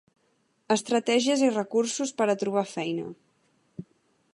[0.75, 3.09] Estratègies i recursos per a trobar feina.